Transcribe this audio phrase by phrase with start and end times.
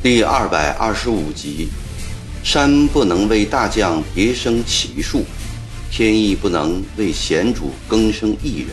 [0.00, 1.68] 第二百二十五集：
[2.42, 5.24] 山不能为大将别生奇树，
[5.90, 8.68] 天意不能为贤主更生一人。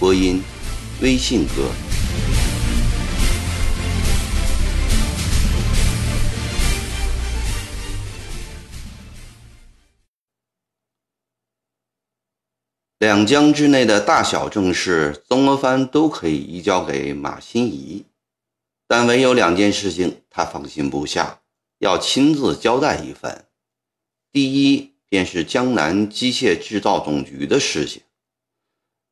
[0.00, 0.42] 播音：
[1.00, 1.87] 微信哥。
[12.98, 18.04] 两江之内的大小政事，曾国藩都可以移交给马新贻。
[18.88, 21.40] 但唯有两件事情他放心不下，
[21.78, 23.44] 要亲自交代一番。
[24.32, 28.02] 第一便是江南机械制造总局的事情，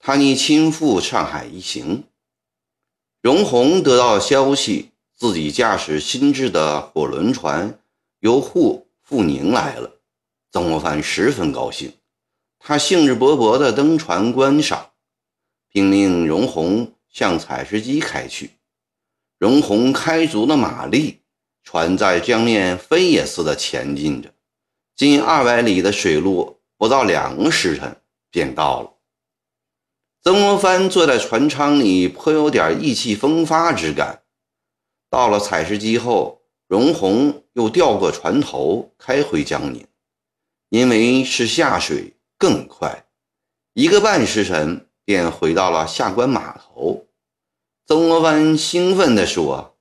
[0.01, 2.03] 他拟亲赴上海一行。
[3.23, 7.79] 荣鸿得到消息，自己驾驶新制的火轮船
[8.19, 10.01] 由沪赴宁来了，
[10.51, 11.93] 曾国藩十分高兴，
[12.69, 14.91] 他兴致勃勃地登船观赏，
[15.69, 18.51] 并令荣鸿向采石矶开去。
[19.39, 21.21] 荣鸿开足了马力，
[21.63, 24.35] 船在江面飞也似的前进着，
[24.97, 28.01] 近二百里的水路，不到两个时辰
[28.33, 28.93] 便到了。
[30.25, 34.23] 曾国藩坐在船舱里，颇有点意气风发之感。
[35.09, 39.87] 到了采石矶后，荣鸿又调过船头，开回江宁，
[40.71, 43.07] 因为是下水更快，
[43.73, 47.07] 一个半时辰便回到了下关码头。
[47.87, 49.77] 曾国藩兴奋地说：“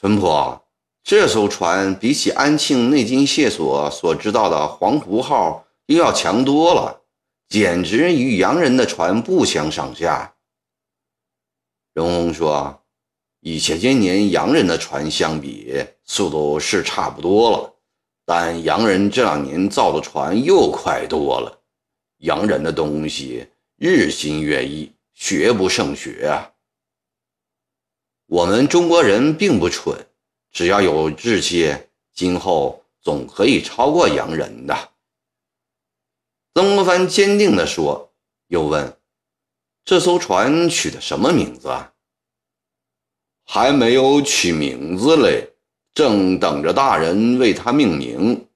[0.00, 0.62] 淳朴，
[1.04, 7.02] 这艘船比起安庆内金械所所知道的黄湖号又要强多了，
[7.48, 10.34] 简直与洋人的船不相上下。”
[11.94, 12.82] 荣鸿说
[13.40, 17.75] ：“与前些年洋人的船相比，速度是差不多了，
[18.26, 21.62] 但洋人这两年造的船又快多了。
[22.18, 23.46] 洋人的东西
[23.76, 26.52] 日新月异，学不胜学啊。”
[28.26, 29.96] 我们中国人并不蠢，
[30.50, 31.72] 只要有志气，
[32.12, 34.76] 今后总可以超过洋人的。
[36.54, 38.12] 曾国藩坚定地说，
[38.48, 38.98] 又问
[39.84, 41.92] ：“这艘船取的什么名字啊
[43.46, 45.52] ？”“还没有取名字嘞，
[45.96, 48.46] 正等着大人为他命名。”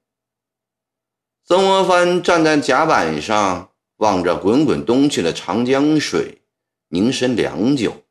[1.42, 6.42] 曾国藩站在甲板上，望着滚滚东去的长江水，
[6.88, 8.04] 凝神良久。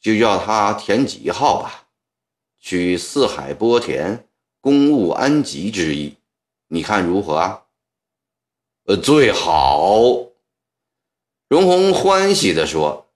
[0.00, 1.88] 就叫他田吉号吧，
[2.60, 4.28] 取四海波田，
[4.60, 6.16] 公务安吉之意，
[6.68, 7.64] 你看如何啊？
[8.84, 9.98] 呃，最好。
[11.48, 13.06] 荣鸿欢喜地说：“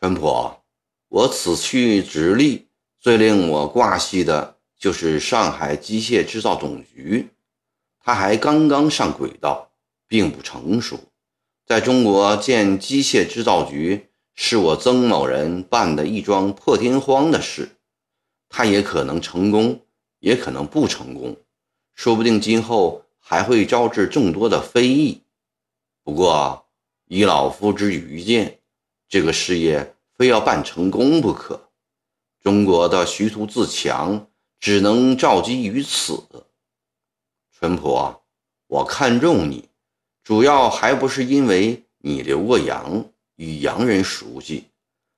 [0.00, 0.63] 淳朴，
[1.14, 2.66] 我此去直隶，
[2.98, 7.28] 最令我挂系的就是上海机械制造总局，
[8.00, 9.70] 它还刚刚上轨道，
[10.08, 10.98] 并不成熟，
[11.64, 17.76] 在中国建机械制造局。”是我曾某人办的一桩破天荒的事，
[18.48, 19.80] 他也可能成功，
[20.18, 21.36] 也可能不成功，
[21.94, 25.22] 说不定今后还会招致众多的非议。
[26.02, 26.66] 不过，
[27.06, 28.58] 以老夫之愚见，
[29.08, 31.70] 这个事业非要办成功不可。
[32.40, 34.26] 中国的徐图自强，
[34.60, 36.22] 只能召基于此。
[37.52, 38.22] 淳朴，
[38.66, 39.68] 我看中你，
[40.22, 43.06] 主要还不是因为你留过洋。
[43.36, 44.66] 与洋人熟悉，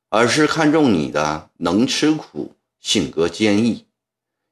[0.09, 3.85] 而是看中你的能吃苦、性格坚毅。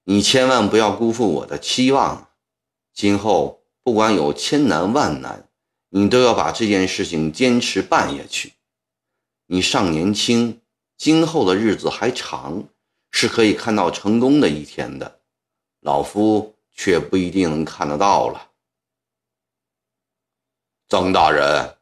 [0.05, 2.28] 你千万不要辜负我的期望。
[2.93, 5.49] 今后不管有千难万难，
[5.88, 8.53] 你都要把这件事情坚持办下去。
[9.47, 10.60] 你尚年轻，
[10.97, 12.65] 今后的日子还长，
[13.10, 15.21] 是可以看到成功的一天的。
[15.81, 18.50] 老夫却不一定能看得到了。
[20.88, 21.77] 曾大人。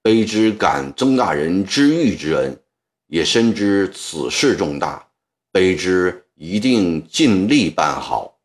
[0.00, 2.58] 卑职感曾大人知遇之恩，
[3.08, 5.06] 也深知此事重大，
[5.52, 8.38] 卑职一定尽力办好。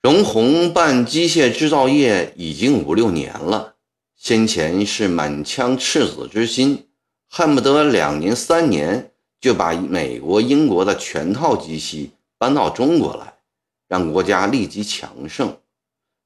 [0.00, 3.75] 荣宏办机械制造业已经五六年了，
[4.16, 6.88] 先前是满腔赤子之心，
[7.28, 13.34] 恨不得两年三年就把美国、英国的全套机器搬到中国来，
[13.86, 15.56] 让国家立即强盛。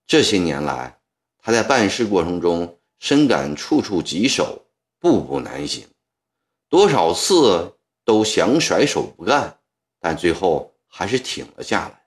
[0.06, 0.98] 这些年来，
[1.38, 2.76] 他在办事过程中。
[3.02, 4.66] 深感处处棘手，
[4.98, 5.86] 步步难行，
[6.68, 9.56] 多少次都想甩手不干，
[9.98, 12.02] 但最后还是挺了下来。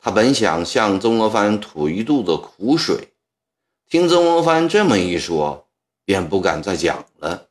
[0.00, 3.09] 他本想向曾国藩吐一肚子苦水，
[3.90, 5.68] 听曾国藩这么一说，
[6.04, 7.50] 便不敢再讲了，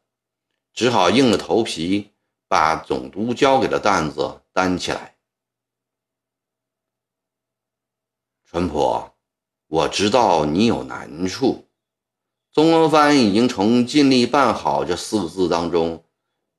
[0.74, 2.14] 只好硬着头皮
[2.48, 5.18] 把总督交给的担子担起来。
[8.46, 9.12] 淳朴，
[9.68, 11.68] 我知道你有难处。
[12.54, 16.06] 曾文藩已经从“尽力办好”这四个字当中，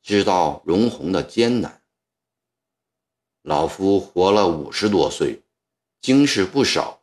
[0.03, 1.83] 知道荣鸿的艰难。
[3.41, 5.43] 老夫活了五十多岁，
[6.03, 7.01] 经世不少，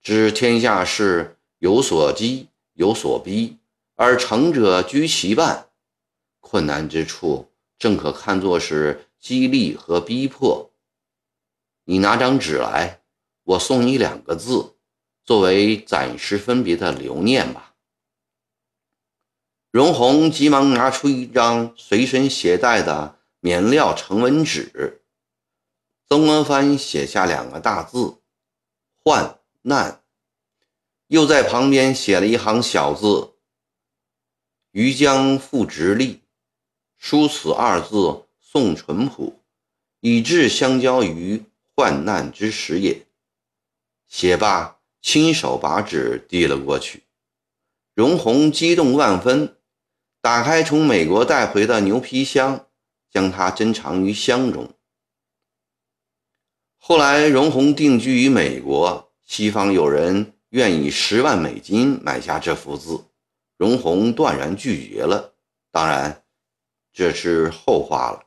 [0.00, 3.58] 知天下事有所激，有所逼，
[3.94, 5.68] 而成者居其半。
[6.40, 10.70] 困难之处，正可看作是激励和逼迫。
[11.84, 13.00] 你拿张纸来，
[13.42, 14.74] 我送你两个字，
[15.24, 17.74] 作为暂时分别的留念吧。
[19.70, 25.02] 荣鸿急忙拿出一张随身携带的棉料成文纸，
[26.08, 28.18] 曾国藩写下两个大字
[29.02, 30.02] “患难”，
[31.08, 33.34] 又在旁边写了一行小字
[34.72, 36.22] ：“余将复直隶，
[36.96, 39.40] 书此二字送淳朴，
[40.00, 41.42] 以致相交于
[41.74, 43.06] 患难之时也。”
[44.08, 47.04] 写罢，亲手把纸递了过去。
[47.94, 49.52] 荣鸿激动万分。
[50.22, 52.66] 打开从美国带回的牛皮箱，
[53.12, 54.74] 将它珍藏于箱中。
[56.78, 63.04] 后来，荣鸿定居于美国，西方有人愿以十万美金买下这幅字，
[63.58, 65.34] 荣鸿断然拒绝了。
[65.70, 66.22] 当然，
[66.94, 68.22] 这是后话了。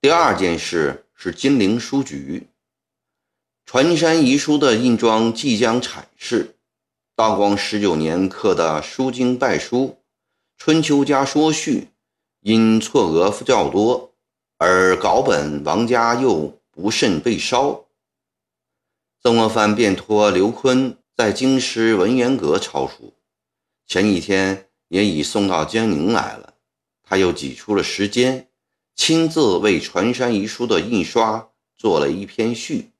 [0.00, 2.48] 第二件事是金陵书局，
[3.64, 6.56] 传山遗书的印装即将产世。
[7.14, 9.76] 道光十九年刻的《书经拜书》
[10.58, 11.80] 《春秋家说序》，
[12.40, 14.12] 因错额较多，
[14.58, 17.83] 而稿本王家又不慎被烧。
[19.26, 23.14] 曾国藩便托刘坤在京师文渊阁抄书，
[23.86, 26.52] 前几天也已送到江宁来了。
[27.02, 28.50] 他又挤出了时间，
[28.94, 32.90] 亲自为《传山遗书》的印刷做了一篇序，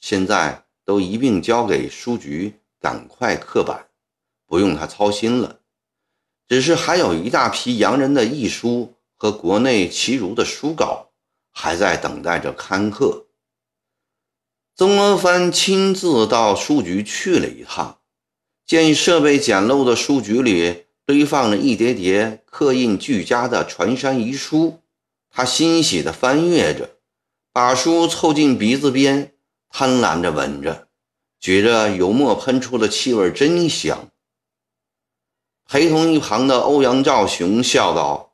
[0.00, 2.54] 现在都一并交给书局。
[2.80, 3.88] 赶快刻版，
[4.46, 5.58] 不用他操心了。
[6.46, 11.10] 只是还有一大批洋人的译书和国内奇儒的书稿，
[11.50, 13.26] 还在等待着刊刻。
[14.78, 17.98] 曾国藩亲自到书局去了一趟，
[18.64, 24.78] 见设备简陋的书局里堆放着一叠叠刻印俱佳的传山遗书，
[25.32, 26.90] 他欣喜地翻阅着，
[27.52, 29.32] 把书凑近鼻子边，
[29.68, 30.86] 贪婪着闻着。
[31.40, 34.08] 觉着油墨喷出的气味真香。
[35.66, 38.32] 陪同一旁的欧阳兆雄笑道：“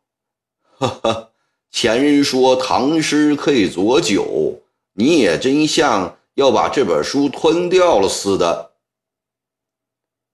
[0.76, 1.30] 哈哈，
[1.70, 4.60] 前人说唐诗可以佐酒，
[4.92, 8.72] 你也真像要把这本书吞掉了似的。”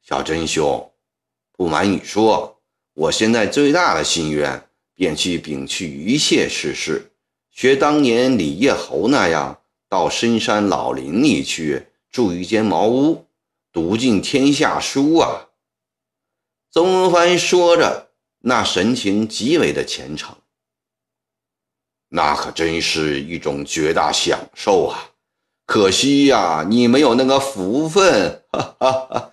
[0.02, 0.93] 小真兄，
[1.52, 2.61] 不瞒你说，
[2.94, 7.12] 我现在最大的心愿，便去摒弃一切世事，
[7.50, 11.87] 学当年李叶侯那样，到深山老林里去。
[12.11, 13.25] 住一间茅屋，
[13.70, 15.50] 读尽天下书啊！
[16.73, 18.11] 曾国藩说着，
[18.41, 20.37] 那神情极为的虔诚。
[22.08, 25.09] 那可真是一种绝大享受啊！
[25.70, 28.43] 可惜呀，你没有那个福分。
[28.50, 29.32] 哈哈哈！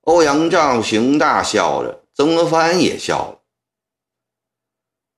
[0.00, 3.38] 欧阳兆行大笑着，曾国藩也笑了。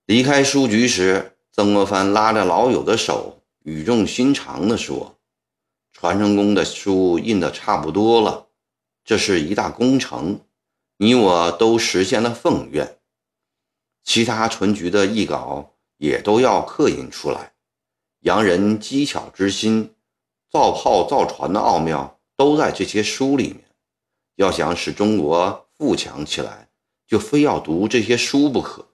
[0.04, 5.16] 离开书局时，曾国藩拉着老友的手，语重心长地说。
[5.90, 8.48] 传承宫的书印的差不多了，
[9.06, 10.38] 这是一大工程，
[10.98, 12.98] 你我都实现了奉愿。
[14.04, 17.54] 其他存局的译稿也都要刻印出来。
[18.20, 19.94] 洋人机巧之心，
[20.52, 23.64] 造炮造船的奥妙都在这些书里面。
[24.36, 26.68] 要想使中国富强起来，
[27.06, 28.86] 就非要读这些书不可。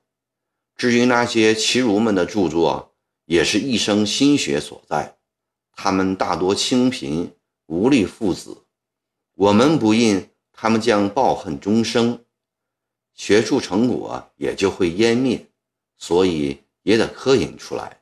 [0.77, 5.19] 至于那些奇儒们的著作，也是一生心血所在。
[5.73, 7.35] 他们大多清贫，
[7.67, 8.65] 无力父子。
[9.35, 12.25] 我们不印，他们将抱恨终生，
[13.15, 15.45] 学术成果也就会湮灭。
[15.97, 18.01] 所以也得刻印出来。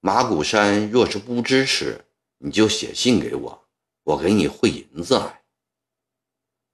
[0.00, 2.03] 马古山若是不支持，
[2.44, 3.66] 你就写信给我，
[4.02, 5.44] 我给你汇银子来。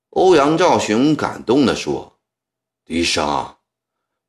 [0.09, 2.19] 欧阳兆雄感动地说
[2.85, 3.55] ：“笛声，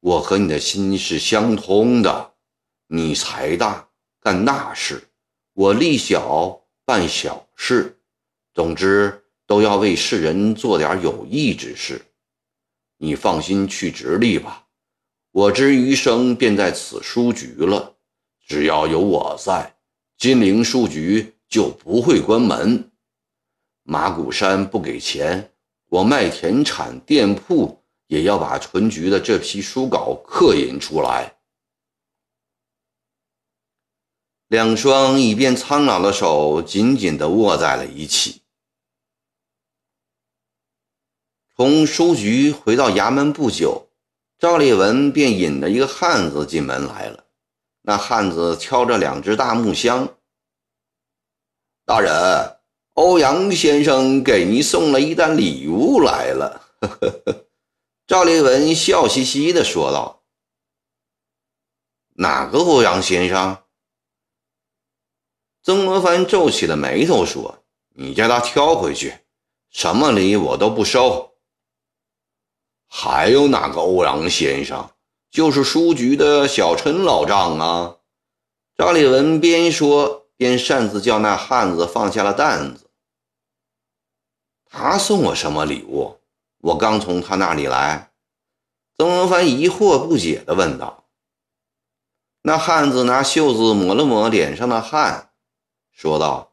[0.01, 2.35] 我和你的心是相通的。
[2.85, 5.09] 你财大，干大事。”
[5.53, 7.99] 我力小办小事，
[8.53, 12.05] 总之都要为世人做点有益之事。
[12.97, 14.67] 你放心去直隶吧，
[15.31, 17.95] 我之余生便在此书局了。
[18.45, 19.75] 只要有我在，
[20.21, 22.91] 金陵书局就不会关门。
[23.81, 25.51] 马古山不给钱，
[25.87, 31.37] 我卖田产店铺，也要把存局的这批书稿刻印出来。
[34.49, 38.43] 两双已变苍老的手紧紧地握在了一起。
[41.55, 43.87] 从书局回到衙门不久，
[44.37, 47.25] 赵立文便引着一个汉子进门来了。
[47.81, 50.07] 那汉子挑着两只大木箱。
[51.85, 52.59] 大人，
[52.93, 56.61] 欧阳先生给您送了一单礼物来了。
[58.05, 60.23] 赵立文笑嘻嘻地说道
[62.15, 63.63] ：“哪个欧阳先生？”
[65.63, 67.63] 曾国藩皱起了眉头说
[67.95, 69.15] ：“你叫他挑回去，
[69.69, 71.35] 什么礼我都不收。”
[72.93, 74.90] 还有哪个欧阳先生？
[75.31, 77.95] 就是书局的小陈老丈啊。
[78.77, 82.87] 赵立文边说边擅自叫那汉子放下了担子。
[84.69, 86.17] 他送我什么礼物？
[86.59, 88.11] 我刚从他那里来。
[88.97, 91.05] 曾国藩疑惑不解地问道。
[92.41, 95.29] 那汉子拿袖子抹了抹脸上的汗。
[95.91, 96.51] 说道：“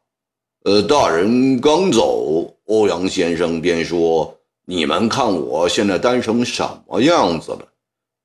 [0.63, 7.67] 呃，大人刚走，欧阳先生便说：‘你们看我现在单成什么样子了？’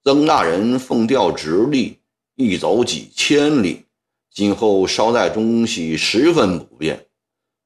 [0.04, 1.98] 曾大人奉调直隶，
[2.36, 3.86] 一走几千里，
[4.30, 7.06] 今后捎带东西十分不便。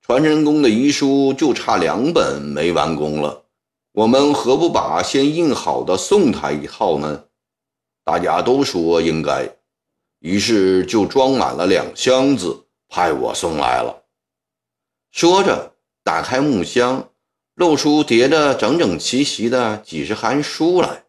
[0.01, 3.43] 传真工的遗书就差两本没完工了，
[3.91, 7.25] 我们何不把先印好的送他一套呢？
[8.05, 9.57] 大家都说应该，
[10.21, 14.05] 于是就装满了两箱子。”派我送来了。
[15.11, 17.11] 说着，打开木箱，
[17.57, 21.03] 露出叠着整整齐齐的几十函书来。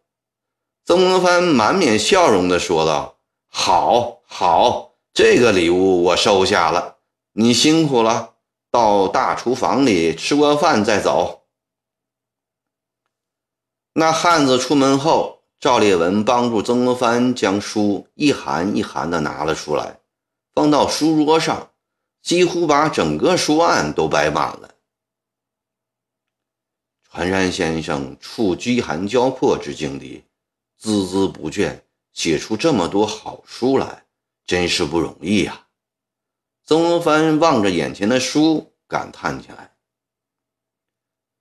[0.89, 6.95] 曾国藩满面笑容地说道：“好，好，这个礼物我收下了。
[7.33, 8.33] 你辛苦了，
[8.71, 11.43] 到大厨房里吃过饭再走。”
[13.93, 19.99] 那汉子出门后，赵烈文帮助曾国藩将书一函一函地拿了出来。
[20.55, 21.69] 放到书桌上，
[22.23, 24.71] 几乎把整个书案都摆满了。
[27.11, 30.23] 船山先生处饥寒交迫之境地，
[30.81, 31.81] 孜孜不倦
[32.13, 34.05] 写出这么多好书来，
[34.45, 35.67] 真是不容易呀！
[36.65, 39.75] 曾国藩望着眼前的书，感叹起来。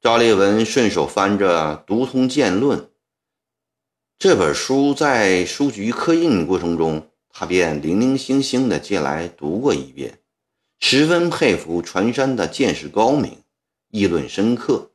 [0.01, 2.81] 赵烈文顺手翻着《读通鉴论》
[4.19, 7.11] 这本书，在书局刻印过程中。
[7.31, 10.19] 他便零零星星的借来读过一遍，
[10.81, 13.45] 十分佩服船山的见识高明，
[13.91, 14.91] 议论深刻。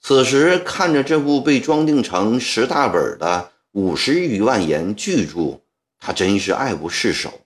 [0.00, 5.60] 此时看着这部被装订成十大本的五十余万言巨著，
[5.98, 7.40] 他真是爱不释手，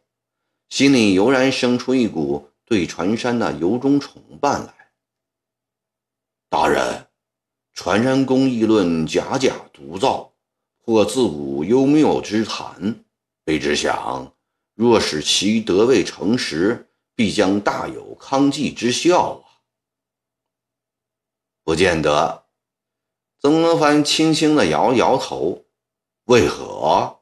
[0.68, 4.72] 心里油然生出一股对船山的由衷崇拜来。
[6.48, 7.08] 大人，
[7.74, 10.32] 船山公议论假假独造，
[10.78, 13.04] 或自古幽谬之谈。
[13.44, 14.32] 卑职想，
[14.74, 19.44] 若使其得未成实，必将大有康济之效啊！
[21.64, 22.44] 不见得。
[23.40, 25.61] 曾国藩轻轻地摇摇头。
[26.32, 27.20] 为何？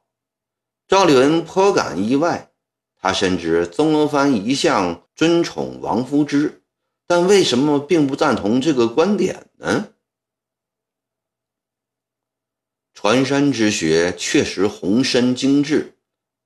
[0.87, 2.53] 赵立文颇感意外。
[2.97, 6.63] 他深知曾国藩一向尊宠王夫之，
[7.09, 9.89] 但为什么并不赞同这个观点呢？
[12.95, 15.97] 船山之学确实宏深精致。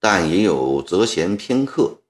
[0.00, 2.02] 但也有择贤偏客，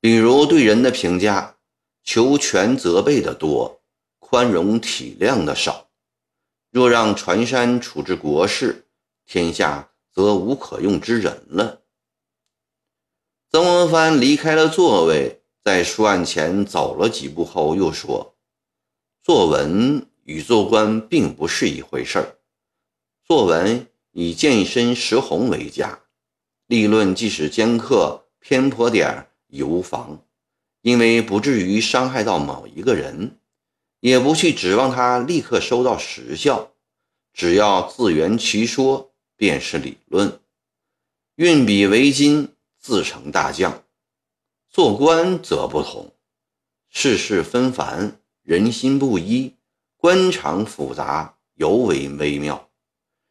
[0.00, 1.56] 比如对人的评价，
[2.04, 3.80] 求全责备的多，
[4.20, 5.88] 宽容体谅的少。
[6.70, 8.86] 若让船山处置国事，
[9.24, 9.87] 天下
[10.18, 11.82] 则无可用之人了。
[13.52, 18.34] 曾国藩离开了座位，在书案前走了几步后，又说
[19.22, 22.38] ：“作文与做官并不是一回事儿。
[23.24, 26.00] 作文以健身识红为佳。”
[26.66, 30.20] 立论即使尖刻偏颇点儿也无妨，
[30.82, 33.38] 因为不至于伤害到某一个人，
[34.00, 36.72] 也不去指望他立刻收到实效。
[37.32, 40.38] 只要自圆其说，便是理论。
[41.36, 43.82] 运笔为金，自成大将。
[44.68, 46.12] 做官则不同，
[46.90, 49.54] 世事纷繁，人心不一，
[49.96, 52.68] 官场复杂，尤为微妙。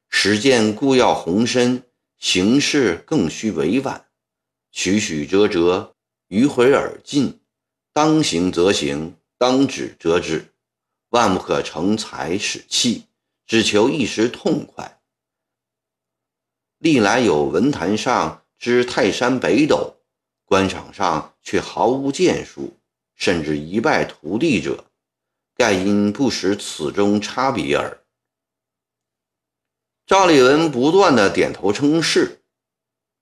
[0.10, 1.84] 实践固要宏深。
[2.20, 4.08] 行事更需委婉，
[4.72, 5.96] 曲曲折折，
[6.30, 7.40] 迂回而进，
[7.94, 10.52] 当行则行，当止则止，
[11.10, 13.04] 万不可成才使气，
[13.46, 14.97] 只求一时痛快。
[16.80, 19.96] 历来有文坛上之泰山北斗，
[20.46, 22.78] 官场上却毫无建树，
[23.16, 24.86] 甚至一败涂地者，
[25.56, 28.04] 盖因不识此中差别耳。
[30.06, 32.42] 赵立文不断的点头称是。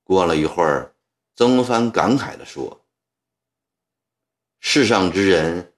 [0.04, 0.94] 过了一会儿，
[1.36, 2.86] 曾国藩感慨地说
[4.60, 5.74] ：“世上之人，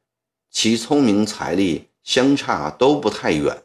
[0.49, 3.63] 其聪明才力相差都不太远。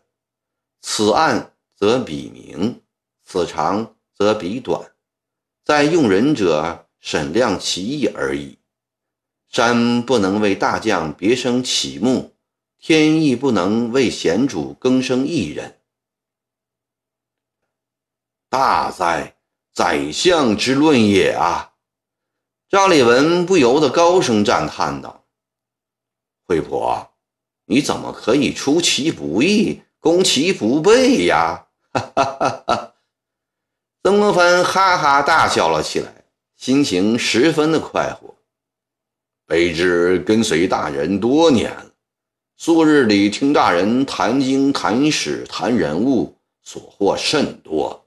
[0.82, 2.80] 此暗则彼明，
[3.24, 4.92] 此长则彼短，
[5.64, 8.56] 在用人者审量其意而已。
[9.48, 12.36] 山不能为大将别生启目，
[12.78, 15.80] 天亦不能为贤主更生一人。
[18.48, 19.34] 大哉，
[19.72, 21.72] 宰相之论也啊！
[22.68, 25.24] 赵立文不由得高声赞叹道
[26.46, 27.12] ：“惠婆，
[27.64, 31.66] 你怎么可以出其不意？”攻其不备呀！
[31.92, 32.91] 哈哈哈哈
[34.04, 36.24] 曾国藩哈哈大笑了起来，
[36.56, 38.34] 心情十分的快活。
[39.46, 41.72] 卑职跟随大人多年，
[42.56, 48.04] 素日里听大人谈经、谈史、谈人物，所获甚多。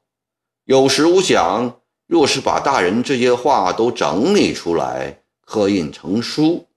[0.65, 6.67] 有时我想，若是把大人这些话都整理出来，刻印成书，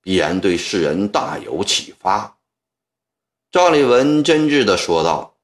[0.00, 2.38] 必然对世人大有启发。
[3.50, 5.34] 赵立文真挚地说道：“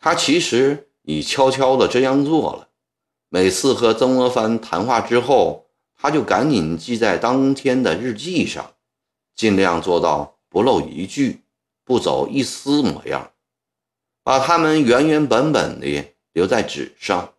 [0.00, 2.68] 他其实已悄悄地这样做了。
[3.28, 8.74] 每次和曾国藩谈话之后，他就赶紧记在当天的日记上，
[9.34, 11.44] 尽量做到不漏一句，
[11.84, 13.32] 不走一丝模样，
[14.22, 17.34] 把他们原原本本的留在纸上。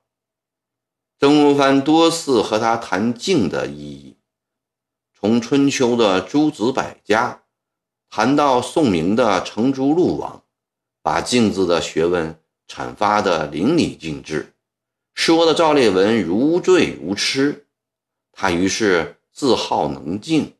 [1.19, 4.17] 曾国藩多次和他谈静的意义，
[5.13, 7.41] 从春秋的诸子百家。”
[8.07, 10.43] 谈到宋明的程朱陆王，
[11.01, 14.53] 把镜子的学问阐发得淋漓尽致，
[15.13, 17.65] 说的赵烈文如醉如痴。
[18.31, 20.53] 他于是自号能静，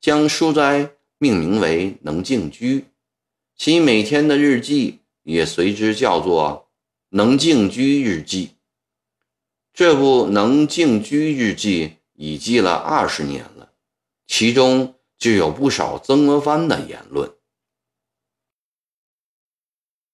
[0.00, 2.86] 将书斋命名为能静居，
[3.56, 6.68] 其每天的日记也随之叫做
[7.10, 8.50] 能静居日记。
[9.72, 13.72] 这部能静居日记已记了二十年了，
[14.26, 14.94] 其中。
[15.20, 17.30] 就有不少曾国藩的言论。